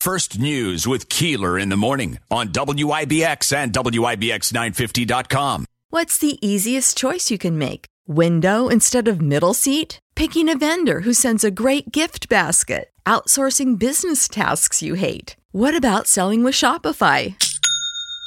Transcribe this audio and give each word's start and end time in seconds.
First 0.00 0.38
News 0.38 0.86
with 0.88 1.10
Keeler 1.10 1.58
in 1.58 1.68
the 1.68 1.76
morning 1.76 2.18
on 2.30 2.48
WIBX 2.48 3.54
and 3.54 3.70
WIBX950.com. 3.70 5.66
What's 5.90 6.16
the 6.16 6.38
easiest 6.40 6.96
choice 6.96 7.30
you 7.30 7.36
can 7.36 7.58
make? 7.58 7.84
Window 8.06 8.68
instead 8.68 9.08
of 9.08 9.20
middle 9.20 9.52
seat? 9.52 9.98
Picking 10.14 10.48
a 10.48 10.56
vendor 10.56 11.00
who 11.00 11.12
sends 11.12 11.44
a 11.44 11.50
great 11.50 11.92
gift 11.92 12.30
basket? 12.30 12.88
Outsourcing 13.04 13.78
business 13.78 14.26
tasks 14.26 14.80
you 14.80 14.94
hate? 14.94 15.36
What 15.52 15.76
about 15.76 16.06
selling 16.06 16.44
with 16.44 16.54
Shopify? 16.54 17.34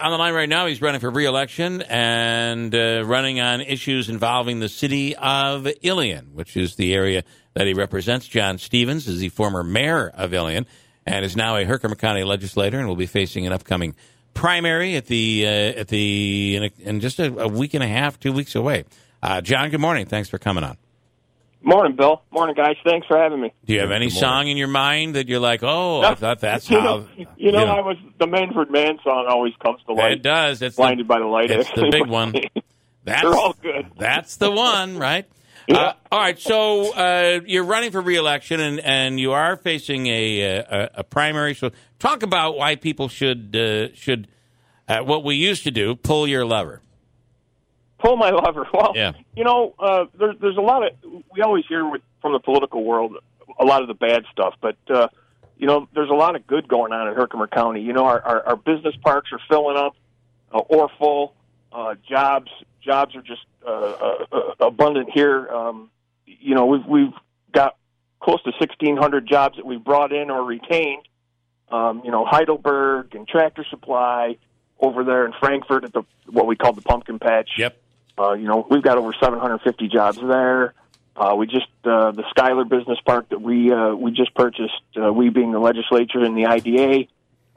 On 0.00 0.12
the 0.12 0.16
line 0.16 0.32
right 0.32 0.48
now, 0.48 0.66
he's 0.66 0.80
running 0.80 1.00
for 1.00 1.10
reelection 1.10 1.82
and 1.82 2.72
uh, 2.72 3.02
running 3.04 3.40
on 3.40 3.60
issues 3.60 4.08
involving 4.08 4.60
the 4.60 4.68
city 4.68 5.16
of 5.16 5.66
Ilion, 5.82 6.30
which 6.34 6.56
is 6.56 6.76
the 6.76 6.94
area 6.94 7.24
that 7.54 7.66
he 7.66 7.74
represents. 7.74 8.28
John 8.28 8.58
Stevens 8.58 9.08
is 9.08 9.18
the 9.18 9.28
former 9.30 9.64
mayor 9.64 10.08
of 10.08 10.32
Ilion 10.32 10.66
and 11.04 11.24
is 11.24 11.34
now 11.34 11.56
a 11.56 11.64
Herkimer 11.64 11.96
County 11.96 12.22
legislator 12.22 12.78
and 12.78 12.86
will 12.86 12.94
be 12.94 13.06
facing 13.06 13.44
an 13.44 13.52
upcoming 13.52 13.96
primary 14.34 14.94
at 14.94 15.06
the 15.06 15.44
uh, 15.44 15.80
at 15.80 15.88
the 15.88 16.54
in, 16.54 16.62
a, 16.62 16.70
in 16.78 17.00
just 17.00 17.18
a, 17.18 17.36
a, 17.36 17.48
week 17.48 17.74
and 17.74 17.82
a 17.82 17.88
half, 17.88 18.20
two 18.20 18.32
weeks 18.32 18.54
away. 18.54 18.84
Uh, 19.20 19.40
John, 19.40 19.68
good 19.68 19.80
morning. 19.80 20.06
Thanks 20.06 20.28
for 20.28 20.38
coming 20.38 20.62
on. 20.62 20.76
Morning, 21.60 21.96
Bill. 21.96 22.22
Morning, 22.30 22.54
guys. 22.54 22.76
Thanks 22.84 23.06
for 23.06 23.18
having 23.18 23.40
me. 23.40 23.52
Do 23.64 23.74
you 23.74 23.80
have 23.80 23.90
any 23.90 24.10
song 24.10 24.48
in 24.48 24.56
your 24.56 24.68
mind 24.68 25.16
that 25.16 25.28
you're 25.28 25.40
like, 25.40 25.62
oh, 25.62 26.02
I 26.02 26.14
thought 26.14 26.40
that's 26.40 26.70
you 26.70 26.78
how? 26.78 26.84
Know, 26.84 27.08
you, 27.16 27.24
know, 27.24 27.30
you 27.36 27.52
know, 27.52 27.64
I 27.66 27.80
was 27.80 27.96
the 28.18 28.26
Manfred 28.26 28.70
Mann 28.70 28.98
song 29.02 29.26
always 29.28 29.54
comes 29.62 29.80
to 29.86 29.92
light. 29.92 30.12
It 30.12 30.22
does. 30.22 30.62
It's 30.62 30.76
blinded 30.76 31.06
the, 31.06 31.08
by 31.08 31.18
the 31.18 31.26
light. 31.26 31.50
It's 31.50 31.70
the 31.72 31.88
big 31.90 32.06
one. 32.06 32.32
That's, 33.04 33.22
They're 33.22 33.34
all 33.34 33.56
good. 33.62 33.86
That's 33.96 34.36
the 34.36 34.50
one, 34.50 34.98
right? 34.98 35.26
Yeah. 35.70 35.76
Uh, 35.76 35.92
all 36.12 36.18
right. 36.18 36.38
So 36.38 36.94
uh, 36.94 37.40
you're 37.44 37.62
running 37.62 37.90
for 37.90 38.00
reelection, 38.00 38.58
and, 38.58 38.80
and 38.80 39.20
you 39.20 39.32
are 39.32 39.54
facing 39.54 40.06
a, 40.06 40.40
a, 40.40 40.90
a 40.94 41.04
primary. 41.04 41.54
So 41.54 41.72
talk 41.98 42.22
about 42.22 42.56
why 42.56 42.76
people 42.76 43.08
should 43.08 43.54
uh, 43.54 43.94
should 43.94 44.28
uh, 44.88 45.00
what 45.00 45.24
we 45.24 45.34
used 45.34 45.64
to 45.64 45.70
do: 45.70 45.94
pull 45.94 46.26
your 46.26 46.46
lever. 46.46 46.80
Pull 47.98 48.16
my 48.16 48.30
lever. 48.44 48.66
Well, 48.72 48.92
yeah. 48.94 49.12
you 49.34 49.44
know, 49.44 49.74
uh, 49.78 50.06
there's 50.18 50.36
there's 50.40 50.56
a 50.56 50.62
lot 50.62 50.86
of 50.86 50.92
we 51.32 51.42
always 51.42 51.64
hear 51.68 51.88
with, 51.88 52.02
from 52.20 52.32
the 52.32 52.40
political 52.40 52.84
world 52.84 53.16
a 53.58 53.64
lot 53.64 53.82
of 53.82 53.88
the 53.88 53.94
bad 53.94 54.24
stuff, 54.32 54.54
but 54.60 54.76
uh, 54.88 55.08
you 55.56 55.66
know, 55.66 55.88
there's 55.94 56.10
a 56.10 56.14
lot 56.14 56.36
of 56.36 56.46
good 56.46 56.68
going 56.68 56.92
on 56.92 57.08
in 57.08 57.14
Herkimer 57.14 57.48
County. 57.48 57.82
You 57.82 57.92
know, 57.92 58.04
our 58.04 58.20
our, 58.22 58.46
our 58.48 58.56
business 58.56 58.94
parks 59.02 59.30
are 59.32 59.40
filling 59.48 59.76
up 59.76 59.96
uh, 60.52 60.58
or 60.58 60.88
full. 60.98 61.34
Uh, 61.70 61.94
jobs 62.08 62.50
jobs 62.80 63.14
are 63.14 63.22
just 63.22 63.44
uh, 63.66 63.70
uh, 63.70 64.24
uh, 64.32 64.66
abundant 64.66 65.10
here. 65.12 65.48
Um, 65.48 65.90
you 66.26 66.54
know, 66.54 66.66
we've 66.66 66.86
we've 66.86 67.12
got 67.52 67.76
close 68.20 68.42
to 68.42 68.50
1,600 68.50 69.26
jobs 69.26 69.56
that 69.56 69.66
we've 69.66 69.82
brought 69.82 70.12
in 70.12 70.30
or 70.30 70.42
retained. 70.42 71.06
Um, 71.70 72.02
you 72.04 72.10
know, 72.10 72.24
Heidelberg 72.24 73.14
and 73.14 73.28
Tractor 73.28 73.64
Supply 73.68 74.36
over 74.80 75.04
there 75.04 75.26
in 75.26 75.32
Frankfort 75.38 75.84
at 75.84 75.92
the 75.92 76.02
what 76.26 76.46
we 76.46 76.56
call 76.56 76.72
the 76.72 76.82
Pumpkin 76.82 77.18
Patch. 77.18 77.50
Yep. 77.58 77.76
Uh, 78.18 78.32
you 78.32 78.46
know, 78.48 78.66
we've 78.68 78.82
got 78.82 78.98
over 78.98 79.12
750 79.20 79.88
jobs 79.88 80.18
there. 80.20 80.74
Uh, 81.16 81.34
we 81.36 81.46
just 81.46 81.66
uh, 81.84 82.12
the 82.12 82.24
Schuyler 82.30 82.64
Business 82.64 82.98
Park 83.04 83.28
that 83.30 83.40
we 83.40 83.72
uh, 83.72 83.94
we 83.94 84.12
just 84.12 84.34
purchased. 84.34 84.82
Uh, 84.96 85.12
we 85.12 85.30
being 85.30 85.52
the 85.52 85.58
legislature 85.58 86.20
and 86.20 86.36
the 86.36 86.46
IDA, 86.46 87.08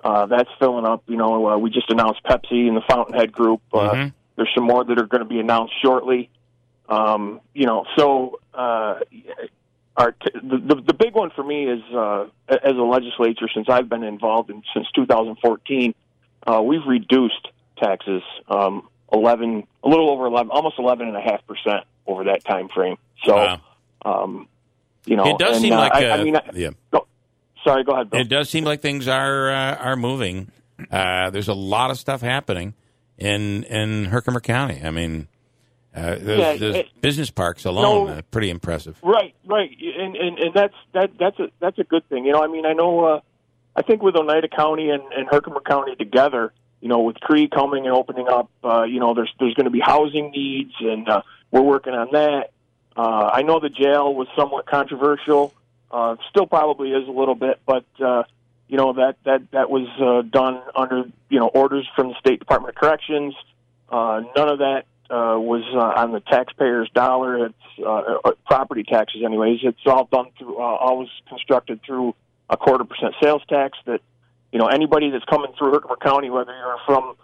uh, 0.03 0.25
that's 0.25 0.49
filling 0.59 0.85
up. 0.85 1.03
You 1.07 1.17
know, 1.17 1.47
uh, 1.47 1.57
we 1.57 1.69
just 1.69 1.89
announced 1.91 2.23
Pepsi 2.23 2.67
and 2.67 2.75
the 2.75 2.81
Fountainhead 2.89 3.31
Group. 3.31 3.61
Uh, 3.73 3.91
Mm-hmm. 3.91 4.07
There's 4.37 4.49
some 4.55 4.63
more 4.63 4.83
that 4.83 4.97
are 4.97 5.05
going 5.05 5.21
to 5.21 5.29
be 5.29 5.39
announced 5.39 5.73
shortly. 5.83 6.29
Um, 6.89 7.41
you 7.53 7.67
know, 7.67 7.85
so 7.97 8.39
uh, 8.53 8.99
our 9.95 10.11
t- 10.13 10.31
the, 10.33 10.57
the 10.57 10.81
the 10.87 10.93
big 10.93 11.13
one 11.13 11.29
for 11.35 11.43
me 11.43 11.65
is 11.65 11.81
uh, 11.93 12.25
as 12.47 12.75
a 12.75 12.81
legislature 12.81 13.47
since 13.53 13.67
I've 13.69 13.89
been 13.89 14.03
involved 14.03 14.49
in 14.49 14.63
since 14.73 14.87
2014, 14.95 15.93
uh, 16.47 16.61
we've 16.63 16.85
reduced 16.87 17.47
taxes 17.77 18.23
um, 18.47 18.87
11, 19.13 19.67
a 19.83 19.89
little 19.89 20.09
over 20.09 20.25
11, 20.25 20.49
almost 20.51 20.75
11 20.79 21.07
and 21.07 21.17
a 21.17 21.21
half 21.21 21.45
percent 21.47 21.83
over 22.07 22.25
that 22.25 22.43
time 22.45 22.69
frame. 22.69 22.97
So, 23.25 23.35
Wow. 23.35 23.61
um, 24.05 24.47
you 25.05 25.15
know, 25.15 25.25
It 25.25 25.37
does 25.39 25.57
and, 25.57 25.61
seem 25.63 25.73
uh, 25.73 25.77
like 25.77 25.93
I, 25.93 26.09
uh, 26.09 26.17
I 26.17 26.23
mean, 26.23 26.35
I, 26.35 26.41
yeah. 26.53 26.69
go, 26.91 27.07
sorry, 27.63 27.83
go 27.83 27.93
ahead. 27.93 28.09
Bill. 28.09 28.21
It 28.21 28.29
does 28.29 28.49
seem 28.49 28.63
like 28.63 28.81
things 28.81 29.07
are 29.07 29.49
uh, 29.51 29.75
are 29.75 29.95
moving. 29.95 30.51
Uh, 30.91 31.29
there's 31.29 31.47
a 31.47 31.53
lot 31.53 31.91
of 31.91 31.97
stuff 31.99 32.21
happening 32.21 32.73
in 33.17 33.63
in 33.65 34.05
Herkimer 34.05 34.39
County. 34.39 34.81
I 34.83 34.89
mean, 34.91 35.27
uh, 35.95 36.15
those, 36.15 36.39
Yeah, 36.39 36.55
those 36.57 36.75
it- 36.75 37.01
business 37.01 37.29
parks 37.31 37.65
alone, 37.65 38.07
No. 38.07 38.13
uh, 38.13 38.21
pretty 38.31 38.49
impressive. 38.49 38.97
Right, 39.03 39.33
right, 39.45 39.69
and 39.99 40.15
and 40.15 40.39
and 40.39 40.53
that's 40.53 40.73
that 40.93 41.11
that's 41.19 41.39
a 41.39 41.49
that's 41.59 41.77
a 41.79 41.83
good 41.83 42.07
thing. 42.09 42.25
You 42.25 42.31
know, 42.33 42.43
I 42.43 42.47
mean, 42.47 42.65
I 42.65 42.73
know, 42.73 43.05
uh, 43.05 43.19
I 43.75 43.81
think 43.83 44.01
with 44.01 44.15
Oneida 44.15 44.47
County 44.47 44.89
and, 44.89 45.03
and 45.13 45.27
Herkimer 45.29 45.61
County 45.61 45.95
together, 45.95 46.53
you 46.81 46.89
know, 46.89 47.01
with 47.01 47.19
Cree 47.19 47.47
coming 47.47 47.85
and 47.85 47.95
opening 47.95 48.27
up, 48.27 48.49
uh, 48.63 48.83
you 48.83 48.99
know, 48.99 49.13
there's 49.13 49.31
there's 49.39 49.53
going 49.53 49.65
to 49.65 49.71
be 49.71 49.79
housing 49.79 50.31
needs, 50.31 50.73
and 50.79 51.07
uh, 51.07 51.21
we're 51.51 51.61
working 51.61 51.93
on 51.93 52.09
that. 52.11 52.51
Uh, 52.95 53.29
I 53.33 53.43
know 53.43 53.59
the 53.59 53.69
jail 53.69 54.13
was 54.13 54.27
somewhat 54.35 54.65
controversial, 54.65 55.53
uh, 55.91 56.15
still 56.29 56.47
probably 56.47 56.91
is 56.91 57.07
a 57.07 57.11
little 57.11 57.35
bit, 57.35 57.59
but 57.65 57.85
uh, 58.03 58.23
you 58.67 58.77
know 58.77 58.93
that 58.93 59.17
that 59.25 59.51
that 59.51 59.69
was 59.69 59.87
uh, 59.99 60.27
done 60.27 60.61
under 60.75 61.03
you 61.29 61.39
know 61.39 61.47
orders 61.47 61.87
from 61.95 62.09
the 62.09 62.15
State 62.19 62.39
Department 62.39 62.75
of 62.75 62.79
Corrections. 62.79 63.33
Uh, 63.89 64.21
none 64.35 64.49
of 64.49 64.59
that 64.59 64.85
uh, 65.09 65.37
was 65.37 65.63
uh, 65.73 66.01
on 66.01 66.13
the 66.13 66.21
taxpayer's 66.21 66.89
dollar. 66.93 67.47
It's 67.47 67.55
uh, 67.79 68.19
uh, 68.23 68.31
property 68.45 68.83
taxes, 68.83 69.21
anyways. 69.25 69.59
It's 69.63 69.85
all 69.85 70.07
done 70.09 70.27
through, 70.37 70.57
uh, 70.57 70.61
always 70.61 71.09
constructed 71.27 71.81
through 71.85 72.15
a 72.49 72.55
quarter 72.55 72.85
percent 72.85 73.15
sales 73.21 73.41
tax. 73.49 73.77
That 73.85 73.99
you 74.51 74.59
know 74.59 74.67
anybody 74.67 75.09
that's 75.09 75.25
coming 75.25 75.51
through 75.57 75.71
Herkimer 75.73 75.97
County, 76.01 76.29
whether 76.29 76.51
you're 76.55 76.77
from 76.85 77.15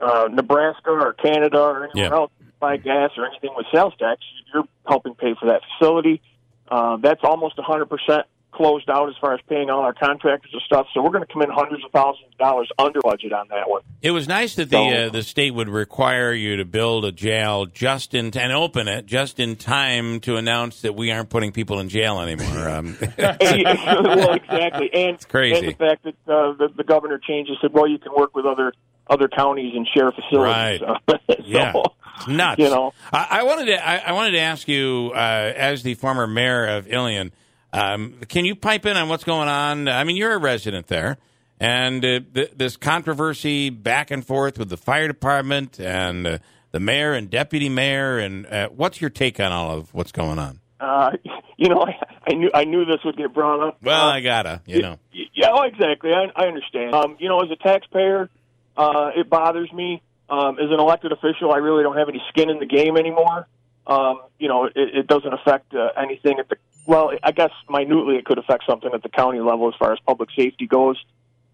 uh, 0.00 0.28
Nebraska 0.30 0.90
or 0.90 1.12
Canada 1.14 1.58
or 1.60 1.84
anywhere 1.84 1.90
Yeah. 2.10 2.14
else, 2.16 2.32
buy 2.58 2.76
gas 2.76 3.10
or 3.16 3.26
anything 3.26 3.50
with 3.56 3.66
sales 3.74 3.92
tax, 3.98 4.20
you're 4.52 4.64
helping 4.86 5.14
pay 5.14 5.34
for 5.38 5.46
that 5.46 5.62
facility. 5.78 6.20
Uh, 6.68 6.96
that's 6.98 7.20
almost 7.24 7.56
100 7.58 7.86
percent 7.86 8.26
closed 8.60 8.90
out 8.90 9.08
as 9.08 9.14
far 9.18 9.32
as 9.32 9.40
paying 9.48 9.70
all 9.70 9.80
our 9.80 9.94
contractors 9.94 10.50
and 10.52 10.60
stuff. 10.66 10.86
So 10.92 11.02
we're 11.02 11.10
going 11.12 11.24
to 11.24 11.32
come 11.32 11.40
in 11.40 11.48
hundreds 11.48 11.82
of 11.82 11.90
thousands 11.92 12.26
of 12.30 12.36
dollars 12.36 12.68
under 12.78 13.00
budget 13.00 13.32
on 13.32 13.48
that 13.48 13.70
one. 13.70 13.80
It 14.02 14.10
was 14.10 14.28
nice 14.28 14.54
that 14.56 14.68
the 14.68 14.76
So- 14.76 15.06
uh, 15.06 15.08
the 15.08 15.22
state 15.22 15.52
would 15.54 15.70
require 15.70 16.32
you 16.34 16.56
to 16.56 16.66
build 16.66 17.06
a 17.06 17.12
jail 17.12 17.64
just 17.64 18.12
in 18.12 18.36
and 18.36 18.52
open 18.52 18.86
it 18.86 19.06
just 19.06 19.40
in 19.40 19.56
time 19.56 20.20
to 20.20 20.36
announce 20.36 20.82
that 20.82 20.94
we 20.94 21.10
aren't 21.10 21.30
putting 21.30 21.52
people 21.52 21.80
in 21.80 21.88
jail 21.88 22.20
anymore. 22.20 22.48
Um, 22.70 22.96
well, 23.18 24.34
exactly, 24.34 24.90
and 24.94 25.28
crazy. 25.28 25.58
and 25.58 25.68
the 25.68 25.72
fact 25.72 26.04
that 26.04 26.14
uh, 26.28 26.52
the, 26.52 26.68
the 26.76 26.84
governor 26.84 27.18
changed 27.18 27.48
and 27.50 27.58
said, 27.60 27.72
well, 27.72 27.88
you 27.88 27.98
can 27.98 28.12
work 28.14 28.36
with 28.36 28.44
other 28.44 28.72
other 29.08 29.28
counties 29.28 29.72
and 29.74 29.88
share 29.92 30.12
facilities. 30.12 30.80
Right. 30.80 30.80
so, 31.08 31.16
yeah, 31.44 31.72
it's 32.16 32.28
nuts. 32.28 32.58
You 32.60 32.68
know, 32.68 32.92
I, 33.12 33.26
I 33.30 33.42
wanted 33.44 33.66
to 33.66 33.88
I, 33.88 33.96
I 34.10 34.12
wanted 34.12 34.32
to 34.32 34.40
ask 34.40 34.68
you, 34.68 35.10
uh, 35.14 35.18
as 35.18 35.82
the 35.82 35.94
former 35.94 36.26
mayor 36.26 36.66
of 36.66 36.86
Ilion, 36.86 37.32
um, 37.72 38.14
can 38.28 38.44
you 38.44 38.54
pipe 38.56 38.86
in 38.86 38.96
on 38.96 39.08
what's 39.08 39.24
going 39.24 39.48
on? 39.48 39.88
I 39.88 40.04
mean, 40.04 40.16
you're 40.16 40.34
a 40.34 40.38
resident 40.38 40.86
there, 40.88 41.18
and 41.58 42.04
uh, 42.04 42.20
th- 42.34 42.52
this 42.56 42.76
controversy 42.76 43.70
back 43.70 44.10
and 44.10 44.24
forth 44.26 44.58
with 44.58 44.68
the 44.68 44.76
fire 44.76 45.06
department 45.08 45.78
and 45.80 46.26
uh, 46.26 46.38
the 46.72 46.80
mayor 46.80 47.12
and 47.12 47.30
deputy 47.30 47.68
mayor, 47.68 48.18
and 48.18 48.46
uh, 48.46 48.68
what's 48.68 49.00
your 49.00 49.10
take 49.10 49.38
on 49.40 49.52
all 49.52 49.76
of 49.76 49.92
what's 49.94 50.12
going 50.12 50.38
on? 50.38 50.60
uh, 50.80 51.10
you 51.56 51.68
know, 51.68 51.82
I, 51.82 51.92
I 52.30 52.34
knew 52.34 52.50
I 52.54 52.64
knew 52.64 52.84
this 52.86 53.00
would 53.04 53.16
get 53.16 53.34
brought 53.34 53.60
up. 53.60 53.78
Well, 53.82 54.08
Uh, 54.08 54.12
I 54.14 54.20
gotta, 54.20 54.62
you 54.64 54.80
know, 54.80 54.96
Yeah, 55.12 55.48
oh, 55.52 55.62
exactly. 55.64 56.10
I, 56.12 56.26
I 56.34 56.46
understand. 56.46 56.94
Um, 56.94 57.16
you 57.18 57.28
know, 57.28 57.40
as 57.40 57.50
a 57.50 57.56
taxpayer, 57.56 58.30
uh, 58.76 59.10
it 59.14 59.28
bothers 59.28 59.70
me. 59.72 60.00
Um, 60.30 60.58
as 60.58 60.70
an 60.70 60.78
elected 60.80 61.12
official, 61.12 61.52
I 61.52 61.56
really 61.58 61.82
don't 61.82 61.96
have 61.98 62.08
any 62.08 62.22
skin 62.30 62.48
in 62.50 62.60
the 62.60 62.66
game 62.66 62.96
anymore. 62.96 63.46
Um, 63.90 64.22
you 64.38 64.48
know, 64.48 64.66
it, 64.66 64.72
it 64.76 65.06
doesn't 65.08 65.32
affect 65.32 65.74
uh, 65.74 65.88
anything 66.00 66.38
at 66.38 66.48
the. 66.48 66.56
Well, 66.86 67.10
I 67.22 67.32
guess 67.32 67.50
minutely 67.68 68.16
it 68.16 68.24
could 68.24 68.38
affect 68.38 68.64
something 68.64 68.90
at 68.94 69.02
the 69.02 69.08
county 69.08 69.40
level 69.40 69.68
as 69.68 69.74
far 69.78 69.92
as 69.92 69.98
public 70.06 70.30
safety 70.36 70.66
goes. 70.66 70.96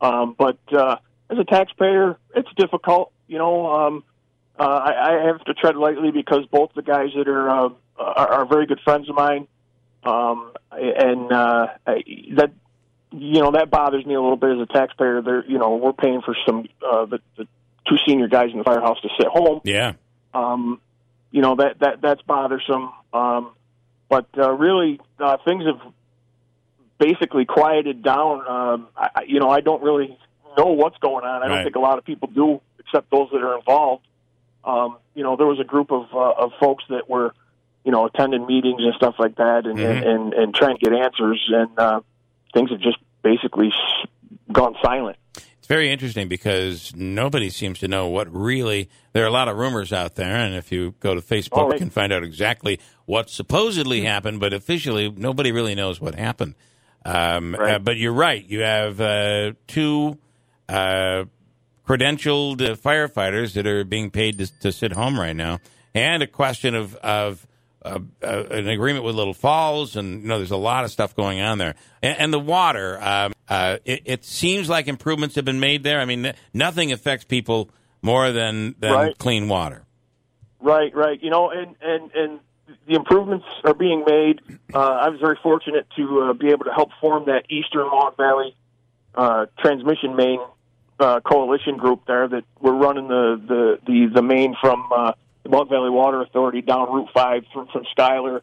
Um, 0.00 0.36
but 0.38 0.58
uh, 0.72 0.96
as 1.30 1.38
a 1.38 1.44
taxpayer, 1.44 2.18
it's 2.34 2.48
difficult. 2.56 3.10
You 3.26 3.38
know, 3.38 3.72
um, 3.72 4.04
uh, 4.58 4.62
I, 4.62 5.22
I 5.22 5.26
have 5.26 5.42
to 5.44 5.54
tread 5.54 5.76
lightly 5.76 6.10
because 6.10 6.44
both 6.50 6.70
the 6.74 6.82
guys 6.82 7.08
that 7.16 7.26
are 7.26 7.48
uh, 7.48 7.68
are, 7.98 8.28
are 8.28 8.46
very 8.46 8.66
good 8.66 8.80
friends 8.84 9.08
of 9.08 9.16
mine, 9.16 9.48
um, 10.04 10.52
and 10.70 11.32
uh, 11.32 11.68
I, 11.86 12.02
that 12.36 12.52
you 13.12 13.40
know 13.40 13.52
that 13.52 13.70
bothers 13.70 14.04
me 14.04 14.14
a 14.14 14.20
little 14.20 14.36
bit 14.36 14.50
as 14.50 14.60
a 14.60 14.66
taxpayer. 14.66 15.22
They're 15.22 15.44
you 15.46 15.58
know 15.58 15.76
we're 15.76 15.94
paying 15.94 16.20
for 16.20 16.36
some 16.46 16.68
uh, 16.86 17.06
the, 17.06 17.18
the 17.38 17.48
two 17.88 17.96
senior 18.06 18.28
guys 18.28 18.50
in 18.52 18.58
the 18.58 18.64
firehouse 18.64 19.00
to 19.00 19.08
sit 19.18 19.26
home. 19.26 19.62
Yeah. 19.64 19.94
Um, 20.34 20.80
you 21.36 21.42
know 21.42 21.54
that 21.56 21.78
that 21.80 22.00
that's 22.00 22.22
bothersome. 22.22 22.90
Um, 23.12 23.50
but 24.08 24.26
uh, 24.38 24.52
really, 24.52 24.98
uh, 25.20 25.36
things 25.44 25.64
have 25.66 25.82
basically 26.98 27.44
quieted 27.44 28.02
down. 28.02 28.46
Um, 28.48 28.88
I, 28.96 29.24
you 29.26 29.38
know, 29.38 29.50
I 29.50 29.60
don't 29.60 29.82
really 29.82 30.16
know 30.56 30.68
what's 30.72 30.96
going 30.96 31.26
on. 31.26 31.42
I 31.42 31.46
Right. 31.46 31.54
don't 31.56 31.64
think 31.64 31.76
a 31.76 31.80
lot 31.80 31.98
of 31.98 32.04
people 32.06 32.28
do, 32.34 32.62
except 32.78 33.10
those 33.10 33.28
that 33.32 33.42
are 33.42 33.54
involved. 33.58 34.06
Um, 34.64 34.96
you 35.14 35.24
know, 35.24 35.36
there 35.36 35.46
was 35.46 35.60
a 35.60 35.64
group 35.64 35.92
of 35.92 36.06
uh, 36.14 36.44
of 36.44 36.52
folks 36.58 36.84
that 36.88 37.10
were, 37.10 37.34
you 37.84 37.92
know, 37.92 38.06
attending 38.06 38.46
meetings 38.46 38.80
and 38.82 38.94
stuff 38.94 39.16
like 39.18 39.36
that, 39.36 39.66
and 39.66 39.78
Mhm. 39.78 40.06
and, 40.08 40.32
and 40.32 40.54
trying 40.54 40.78
to 40.78 40.80
get 40.80 40.94
answers, 40.98 41.44
and 41.52 41.78
uh, 41.78 42.00
things 42.54 42.70
have 42.70 42.80
just 42.80 42.96
basically 43.22 43.70
gone 44.50 44.74
silent. 44.82 45.18
It's 45.66 45.72
very 45.72 45.90
interesting 45.90 46.28
because 46.28 46.94
nobody 46.94 47.50
seems 47.50 47.80
to 47.80 47.88
know 47.88 48.06
what 48.06 48.32
really. 48.32 48.88
There 49.12 49.24
are 49.24 49.26
a 49.26 49.32
lot 49.32 49.48
of 49.48 49.56
rumors 49.56 49.92
out 49.92 50.14
there, 50.14 50.36
and 50.36 50.54
if 50.54 50.70
you 50.70 50.94
go 51.00 51.16
to 51.16 51.20
Facebook, 51.20 51.48
Oh, 51.58 51.72
you 51.72 51.78
can 51.80 51.90
find 51.90 52.12
out 52.12 52.22
exactly 52.22 52.78
what 53.04 53.28
supposedly 53.30 54.02
happened. 54.02 54.38
But 54.38 54.52
officially, 54.52 55.10
nobody 55.10 55.50
really 55.50 55.74
knows 55.74 56.00
what 56.00 56.14
happened. 56.14 56.54
Um, 57.04 57.56
Right. 57.56 57.74
uh, 57.74 57.78
but 57.80 57.96
you're 57.96 58.12
right. 58.12 58.48
You 58.48 58.60
have 58.60 59.00
uh, 59.00 59.54
two 59.66 60.18
uh, 60.68 61.24
credentialed 61.84 62.62
uh, 62.62 62.76
firefighters 62.76 63.54
that 63.54 63.66
are 63.66 63.82
being 63.82 64.12
paid 64.12 64.38
to, 64.38 64.60
to 64.60 64.70
sit 64.70 64.92
home 64.92 65.18
right 65.18 65.34
now, 65.34 65.58
and 65.96 66.22
a 66.22 66.28
question 66.28 66.76
of 66.76 66.94
of 66.94 67.44
uh, 67.84 67.98
uh, 68.22 68.44
an 68.52 68.68
agreement 68.68 69.04
with 69.04 69.16
Little 69.16 69.34
Falls, 69.34 69.96
and 69.96 70.22
you 70.22 70.28
know, 70.28 70.38
there's 70.38 70.52
a 70.52 70.56
lot 70.56 70.84
of 70.84 70.92
stuff 70.92 71.16
going 71.16 71.40
on 71.40 71.58
there, 71.58 71.74
and, 72.04 72.16
and 72.20 72.32
the 72.32 72.38
water. 72.38 73.02
Um, 73.02 73.32
uh, 73.48 73.78
it, 73.84 74.02
it 74.04 74.24
seems 74.24 74.68
like 74.68 74.88
improvements 74.88 75.34
have 75.36 75.44
been 75.44 75.60
made 75.60 75.82
there. 75.82 76.00
I 76.00 76.04
mean, 76.04 76.32
nothing 76.52 76.92
affects 76.92 77.24
people 77.24 77.70
more 78.02 78.32
than 78.32 78.74
than 78.78 78.92
Right. 78.92 79.18
clean 79.18 79.48
water. 79.48 79.84
Right, 80.60 80.94
right. 80.94 81.22
You 81.22 81.30
know, 81.30 81.50
and 81.50 81.76
and 81.80 82.10
and 82.12 82.40
the 82.88 82.94
improvements 82.94 83.44
are 83.64 83.74
being 83.74 84.04
made. 84.06 84.40
Uh, 84.74 84.78
I 84.78 85.08
was 85.08 85.20
very 85.20 85.38
fortunate 85.42 85.86
to 85.96 86.22
uh, 86.22 86.32
be 86.32 86.48
able 86.48 86.64
to 86.64 86.72
help 86.72 86.90
form 87.00 87.26
that 87.26 87.44
Eastern 87.50 87.86
Long 87.86 88.12
Valley 88.16 88.54
uh, 89.14 89.46
transmission 89.60 90.16
main 90.16 90.40
uh, 90.98 91.20
coalition 91.20 91.76
group 91.76 92.02
there. 92.06 92.26
That 92.26 92.44
we're 92.60 92.74
running 92.74 93.06
the 93.08 93.40
the 93.46 93.78
the, 93.86 94.10
the 94.14 94.22
main 94.22 94.56
from 94.60 94.88
uh, 94.94 95.12
the 95.44 95.50
Long 95.50 95.68
Valley 95.68 95.90
Water 95.90 96.20
Authority 96.22 96.62
down 96.62 96.92
Route 96.92 97.10
Five 97.14 97.44
through 97.52 97.68
from 97.72 97.84
Schuyler, 97.92 98.42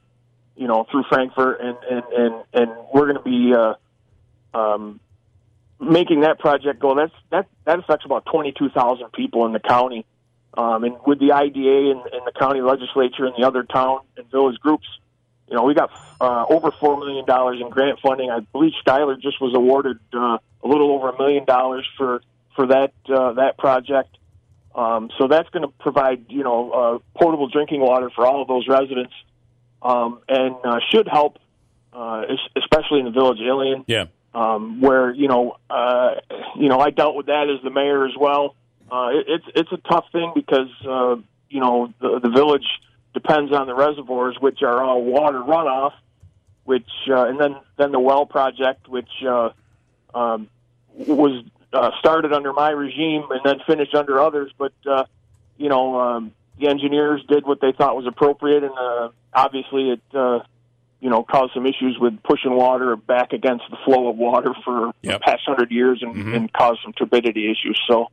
you 0.56 0.68
know, 0.68 0.86
through 0.90 1.04
Frankfort, 1.10 1.60
and 1.62 1.78
and 1.90 2.04
and 2.14 2.44
and 2.54 2.72
we're 2.94 3.12
going 3.12 3.18
to 3.18 3.22
be. 3.24 3.54
Uh, 3.54 3.74
um, 4.54 5.00
making 5.80 6.22
that 6.22 6.40
project 6.40 6.80
go 6.80 6.96
that's 6.96 7.14
that 7.30 7.48
that 7.66 7.80
affects 7.80 8.06
about 8.06 8.26
22,000 8.26 9.12
people 9.12 9.46
in 9.46 9.54
the 9.54 9.60
county 9.60 10.06
um, 10.56 10.84
and 10.84 10.96
with 11.06 11.20
the 11.20 11.32
IDA 11.32 11.92
and, 11.92 12.02
and 12.14 12.26
the 12.26 12.32
county 12.38 12.62
legislature 12.62 13.26
and 13.26 13.34
the 13.38 13.48
other 13.48 13.64
town 13.64 14.00
and 14.18 14.30
village 14.30 14.60
groups, 14.60 14.88
you 15.50 15.56
know, 15.56 15.64
we 15.64 15.74
got 15.74 15.92
uh, 16.22 16.46
over 16.48 16.72
four 16.80 16.98
million 16.98 17.26
dollars 17.26 17.60
in 17.60 17.70
grant 17.70 18.00
funding. 18.02 18.30
I 18.30 18.40
believe 18.40 18.74
Schuyler 18.80 19.16
just 19.16 19.42
was 19.42 19.54
awarded 19.56 20.00
uh, 20.14 20.38
a 20.64 20.68
little 20.68 20.92
over 20.92 21.10
a 21.10 21.18
million 21.18 21.46
dollars 21.46 21.88
for 21.98 22.22
for 22.56 22.68
that 22.68 22.94
uh, 23.10 23.34
that 23.34 23.58
project. 23.58 24.18
Um, 24.76 25.12
so 25.20 25.28
that's 25.28 25.50
going 25.50 25.62
to 25.62 25.74
provide, 25.80 26.26
you 26.30 26.44
know, 26.44 26.72
uh, 26.72 27.20
portable 27.20 27.48
drinking 27.48 27.82
water 27.82 28.10
for 28.10 28.26
all 28.26 28.42
of 28.42 28.48
those 28.48 28.68
residents, 28.68 29.14
um, 29.84 30.20
and 30.28 30.56
uh, 30.64 30.80
should 30.90 31.08
help, 31.08 31.38
uh, 31.94 32.24
especially 32.56 33.00
in 33.00 33.06
the 33.06 33.12
village 33.12 33.40
Ilion 33.40 33.86
Yeah. 33.86 34.06
Um, 34.34 34.82
where 34.82 35.14
you 35.14 35.28
know, 35.28 35.58
uh, 35.70 36.16
you 36.56 36.70
know, 36.70 36.80
I 36.80 36.90
dealt 36.90 37.16
with 37.16 37.28
that 37.28 37.50
as 37.50 37.62
the 37.64 37.70
mayor 37.70 38.06
as 38.06 38.14
well. 38.20 38.56
Uh, 38.92 39.10
it, 39.14 39.26
it's 39.28 39.46
it's 39.56 39.72
a 39.72 39.78
tough 39.90 40.06
thing 40.12 40.32
because 40.36 40.70
uh, 40.88 41.16
you 41.50 41.60
know 41.60 41.94
the, 42.00 42.20
the 42.20 42.30
village 42.30 42.68
depends 43.14 43.52
on 43.54 43.68
the 43.68 43.76
reservoirs, 43.76 44.38
which 44.40 44.64
are 44.64 44.84
all 44.84 45.04
water 45.04 45.40
runoff, 45.40 45.94
which 46.64 46.90
uh, 47.10 47.26
and 47.26 47.40
then 47.40 47.56
then 47.78 47.92
the 47.92 48.00
well 48.00 48.26
project, 48.26 48.88
which 48.88 49.10
uh, 49.28 49.50
um, 50.16 50.50
was 50.96 51.44
uh, 51.72 51.92
started 52.00 52.34
under 52.34 52.54
my 52.54 52.70
regime 52.70 53.26
and 53.30 53.42
then 53.44 53.60
finished 53.68 53.96
under 53.96 54.20
others, 54.20 54.52
but 54.58 54.74
uh, 54.86 55.06
you 55.58 55.70
know. 55.70 56.00
Um, 56.00 56.32
the 56.60 56.68
engineers 56.68 57.24
did 57.28 57.46
what 57.46 57.62
they 57.62 57.72
thought 57.72 57.96
was 57.96 58.06
appropriate, 58.06 58.64
and 58.64 58.74
uh, 58.78 59.10
obviously 59.34 59.90
it 59.90 60.02
uh, 60.14 60.40
you 61.04 61.10
know, 61.10 61.22
caused 61.22 61.54
some 61.54 61.66
issues 61.66 61.98
with 62.00 62.14
pushing 62.24 62.56
water 62.56 62.96
back 62.96 63.34
against 63.34 63.66
the 63.70 63.76
flow 63.84 64.08
of 64.08 64.16
water 64.16 64.54
for 64.64 64.94
Yep. 65.02 65.14
the 65.16 65.20
past 65.20 65.42
hundred 65.46 65.70
years 65.70 66.00
and, 66.02 66.16
Mhm. 66.16 66.34
and 66.36 66.54
caused 66.54 66.80
some 66.82 66.94
turbidity 66.94 67.52
issues. 67.52 67.78
So, 67.90 68.08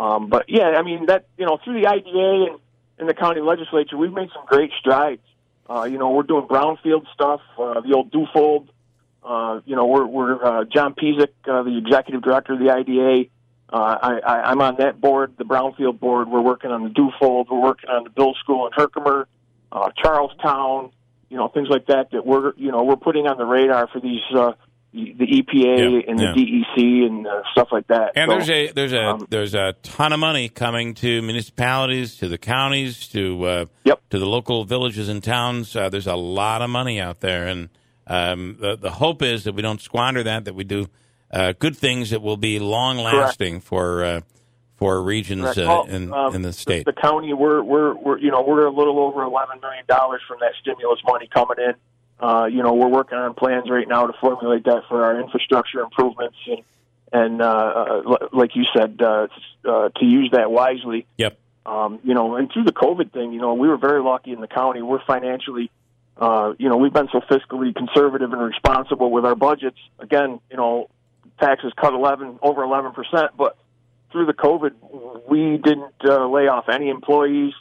um, 0.00 0.26
but 0.28 0.46
yeah, 0.48 0.70
I 0.76 0.82
mean 0.82 1.06
that 1.06 1.26
you 1.38 1.46
know 1.46 1.58
through 1.62 1.80
the 1.80 1.86
IDA 1.86 2.50
and, 2.50 2.58
and 2.98 3.08
the 3.08 3.14
county 3.14 3.40
legislature, 3.40 3.96
we've 3.96 4.12
made 4.12 4.30
some 4.34 4.44
great 4.46 4.72
strides. 4.80 5.22
Uh, 5.70 5.84
you 5.84 5.96
know, 5.96 6.10
we're 6.10 6.24
doing 6.24 6.46
brownfield 6.46 7.06
stuff, 7.14 7.40
uh, 7.56 7.80
the 7.80 7.94
old 7.94 8.10
Duofold. 8.10 8.66
Uh, 9.24 9.60
you 9.64 9.76
know, 9.76 9.86
we're, 9.86 10.04
we're 10.04 10.44
uh, 10.44 10.64
John 10.64 10.94
Piseck, 10.94 11.28
uh, 11.48 11.62
the 11.62 11.78
executive 11.78 12.22
director 12.22 12.54
of 12.54 12.58
the 12.58 12.70
IDA. 12.70 13.28
Uh, 13.72 13.76
I, 14.02 14.18
I, 14.26 14.50
I'm 14.50 14.60
on 14.60 14.74
that 14.78 15.00
board, 15.00 15.34
the 15.38 15.44
Brownfield 15.44 16.00
board. 16.00 16.28
We're 16.28 16.40
working 16.42 16.72
on 16.72 16.82
the 16.82 16.90
Duofold. 16.90 17.46
We're 17.48 17.60
working 17.62 17.88
on 17.90 18.02
the 18.02 18.10
Bill 18.10 18.34
School 18.42 18.66
in 18.66 18.72
Herkimer, 18.74 19.28
uh, 19.70 19.90
Charlestown. 20.02 20.90
You 21.32 21.38
know, 21.38 21.48
things 21.48 21.68
like 21.70 21.86
that 21.86 22.10
that 22.12 22.26
we're 22.26 22.52
you 22.56 22.70
know 22.70 22.82
we're 22.82 22.96
putting 22.96 23.26
on 23.26 23.38
the 23.38 23.46
radar 23.46 23.88
for 23.88 24.00
these 24.00 24.20
uh, 24.36 24.52
the 24.92 24.98
EPA 25.00 25.78
Yeah, 25.78 26.00
and 26.10 26.18
the 26.18 26.24
yeah. 26.24 26.34
DEC 26.34 27.06
and 27.06 27.26
uh, 27.26 27.40
stuff 27.52 27.68
like 27.72 27.86
that. 27.86 28.12
And 28.16 28.30
So, 28.30 28.36
there's 28.36 28.50
a 28.50 28.72
there's 28.72 28.92
a 28.92 29.02
um, 29.02 29.26
there's 29.30 29.54
a 29.54 29.74
ton 29.82 30.12
of 30.12 30.20
money 30.20 30.50
coming 30.50 30.92
to 30.96 31.22
municipalities, 31.22 32.16
to 32.16 32.28
the 32.28 32.36
counties, 32.36 33.08
to 33.08 33.44
uh, 33.46 33.64
Yep. 33.84 34.00
to 34.10 34.18
the 34.18 34.26
local 34.26 34.64
villages 34.66 35.08
and 35.08 35.24
towns. 35.24 35.74
Uh, 35.74 35.88
there's 35.88 36.06
a 36.06 36.16
lot 36.16 36.60
of 36.60 36.68
money 36.68 37.00
out 37.00 37.20
there, 37.20 37.46
and 37.46 37.70
um, 38.06 38.58
the 38.60 38.76
the 38.76 38.90
hope 38.90 39.22
is 39.22 39.44
that 39.44 39.54
we 39.54 39.62
don't 39.62 39.80
squander 39.80 40.22
that. 40.24 40.44
That 40.44 40.54
we 40.54 40.64
do 40.64 40.88
uh, 41.30 41.54
good 41.58 41.74
things 41.78 42.10
that 42.10 42.20
will 42.20 42.36
be 42.36 42.58
long 42.58 42.98
lasting 42.98 43.60
for 43.60 44.04
uh, 44.04 44.20
for 44.82 45.02
regions 45.02 45.56
uh, 45.58 45.84
in 45.88 46.12
um, 46.12 46.34
in 46.34 46.42
the 46.42 46.52
state. 46.52 46.84
The, 46.84 46.92
county, 46.92 47.32
we're 47.32 47.62
we're 47.62 47.94
we're 47.94 48.18
you 48.18 48.30
know 48.30 48.42
we're 48.42 48.66
a 48.66 48.70
little 48.70 48.98
over 48.98 49.22
eleven 49.22 49.60
million 49.60 49.84
dollars 49.86 50.20
from 50.26 50.38
that 50.40 50.52
stimulus 50.60 51.00
money 51.06 51.28
coming 51.32 51.58
in. 51.58 51.74
Uh, 52.20 52.46
you 52.46 52.62
know, 52.62 52.74
we're 52.74 52.88
working 52.88 53.18
on 53.18 53.34
plans 53.34 53.68
right 53.68 53.88
now 53.88 54.06
to 54.06 54.12
formulate 54.20 54.64
that 54.64 54.82
for 54.88 55.04
our 55.04 55.20
infrastructure 55.20 55.80
improvements 55.80 56.36
and 56.46 56.62
and 57.12 57.42
uh, 57.42 57.44
uh, 57.44 58.28
like 58.32 58.56
you 58.56 58.64
said, 58.74 59.00
uh, 59.02 59.28
uh, 59.64 59.88
to 59.90 60.04
use 60.04 60.30
that 60.32 60.50
wisely. 60.50 61.06
Yep. 61.18 61.38
Um, 61.64 62.00
you 62.02 62.14
know, 62.14 62.36
and 62.36 62.50
through 62.50 62.64
the 62.64 62.72
COVID 62.72 63.12
thing, 63.12 63.32
you 63.32 63.40
know, 63.40 63.54
we 63.54 63.68
were 63.68 63.76
very 63.76 64.02
lucky 64.02 64.32
in 64.32 64.40
the 64.40 64.48
county. 64.48 64.82
We're 64.82 65.04
financially, 65.04 65.70
uh, 66.16 66.54
you 66.58 66.68
know, 66.68 66.76
we've 66.76 66.92
been 66.92 67.08
so 67.12 67.20
fiscally 67.20 67.74
conservative 67.74 68.32
and 68.32 68.42
responsible 68.42 69.10
with 69.10 69.24
our 69.24 69.36
budgets. 69.36 69.78
Again, 69.98 70.40
you 70.50 70.56
know, 70.56 70.88
taxes 71.38 71.72
cut 71.80 71.92
eleven 71.92 72.38
over 72.42 72.62
eleven 72.62 72.92
percent, 72.92 73.32
but 73.36 73.56
through 74.12 74.26
the 74.26 74.34
COVID, 74.34 75.28
we 75.28 75.56
didn't 75.58 75.92
uh, 76.04 76.26
lay 76.28 76.46
off 76.48 76.68
any 76.68 76.88
employees. 76.90 77.52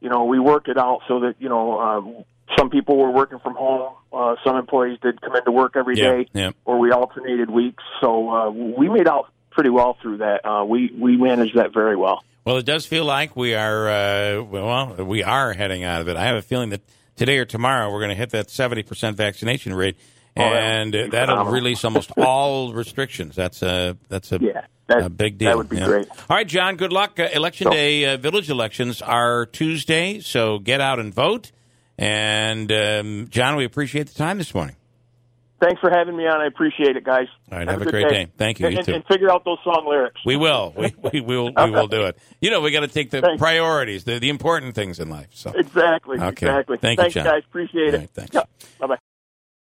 You 0.00 0.10
know, 0.10 0.24
we 0.24 0.38
worked 0.38 0.68
it 0.68 0.76
out 0.78 1.00
so 1.08 1.20
that 1.20 1.36
you 1.38 1.48
know 1.48 1.78
um, 1.80 2.24
some 2.58 2.70
people 2.70 2.96
were 2.98 3.10
working 3.10 3.38
from 3.38 3.54
home. 3.54 3.94
Uh, 4.12 4.34
some 4.44 4.56
employees 4.56 4.98
did 5.00 5.20
come 5.20 5.34
into 5.36 5.50
work 5.52 5.72
every 5.76 5.96
Yeah, 5.96 6.12
day, 6.12 6.28
yeah. 6.34 6.50
or 6.64 6.78
we 6.78 6.90
alternated 6.92 7.48
weeks. 7.50 7.82
So 8.00 8.28
uh, 8.30 8.50
we 8.50 8.88
made 8.88 9.08
out 9.08 9.32
pretty 9.50 9.70
well 9.70 9.96
through 10.02 10.18
that. 10.18 10.44
Uh, 10.44 10.64
we 10.64 10.92
we 10.98 11.16
managed 11.16 11.56
that 11.56 11.72
very 11.72 11.96
well. 11.96 12.22
Well, 12.44 12.56
it 12.56 12.66
does 12.66 12.84
feel 12.86 13.04
like 13.04 13.36
we 13.36 13.54
are 13.54 13.88
uh, 13.88 14.42
well, 14.42 14.94
we 15.04 15.22
are 15.22 15.52
heading 15.52 15.84
out 15.84 16.00
of 16.00 16.08
it. 16.08 16.16
I 16.16 16.24
have 16.24 16.36
a 16.36 16.42
feeling 16.42 16.70
that 16.70 16.80
today 17.16 17.38
or 17.38 17.44
tomorrow 17.44 17.90
we're 17.92 18.00
going 18.00 18.08
to 18.10 18.16
hit 18.16 18.30
that 18.30 18.50
seventy 18.50 18.82
percent 18.82 19.16
vaccination 19.16 19.72
rate, 19.74 19.96
and 20.36 20.94
would 20.94 21.10
that'll 21.10 21.34
phenomenal. 21.34 21.52
release 21.52 21.84
almost 21.84 22.10
all 22.16 22.72
restrictions. 22.72 23.36
That's 23.36 23.62
a 23.62 23.96
that's 24.08 24.32
a 24.32 24.38
Yeah, 24.40 24.62
that- 24.88 25.02
a 25.02 25.10
big 25.10 25.38
deal. 25.38 25.50
that 25.50 25.56
would 25.56 25.68
be 25.68 25.76
yeah. 25.78 25.86
great. 25.86 26.08
All 26.10 26.36
right, 26.36 26.46
John. 26.46 26.76
Good 26.76 26.92
luck. 26.92 27.18
Uh, 27.20 27.28
election 27.32 27.66
So- 27.66 27.70
day, 27.72 28.04
uh, 28.06 28.16
village 28.16 28.48
elections 28.50 29.02
are 29.02 29.46
Tuesday, 29.46 30.20
so 30.20 30.58
get 30.58 30.80
out 30.80 30.98
and 30.98 31.12
vote. 31.14 31.52
And 31.98 32.72
um, 32.72 33.26
John, 33.30 33.56
we 33.56 33.64
appreciate 33.64 34.08
the 34.08 34.14
time 34.14 34.38
this 34.38 34.54
morning. 34.54 34.76
thanks 35.60 35.80
for 35.80 35.90
having 35.90 36.16
me 36.16 36.26
on. 36.26 36.40
I 36.40 36.46
appreciate 36.46 36.96
it, 36.96 37.04
guys. 37.04 37.28
All 37.52 37.58
right, 37.58 37.68
have, 37.68 37.78
have 37.78 37.86
a, 37.86 37.90
great 37.90 38.08
day. 38.08 38.24
day. 38.24 38.30
Thank 38.36 38.58
you. 38.58 38.66
And, 38.66 38.76
you 38.78 38.82
too. 38.82 38.94
and, 38.94 39.04
figure 39.06 39.30
out 39.30 39.44
those 39.44 39.58
song 39.62 39.84
lyrics. 39.88 40.20
We 40.26 40.34
will. 40.36 40.72
We, 40.76 40.92
we 41.12 41.20
will. 41.20 41.52
We 41.54 41.70
will 41.70 41.86
do 41.86 42.06
it. 42.06 42.18
You 42.40 42.50
know, 42.50 42.60
we 42.62 42.72
got 42.72 42.80
to 42.80 42.88
take 42.88 43.10
the 43.10 43.20
thanks. 43.20 43.38
priorities, 43.38 44.02
the, 44.04 44.18
the 44.18 44.30
important 44.30 44.74
things 44.74 44.98
in 44.98 45.10
life. 45.10 45.28
So 45.34 45.52
exactly. 45.52 46.16
Okay. 46.18 46.28
Exactly. 46.46 46.78
Thank 46.78 46.98
thanks, 46.98 47.14
you, 47.14 47.22
John. 47.22 47.32
guys. 47.34 47.42
Appreciate 47.46 47.92
right, 47.92 48.02
it. 48.04 48.10
thanks. 48.14 48.34
Yeah. 48.34 48.42
Bye 48.80 48.86
bye. 48.88 48.96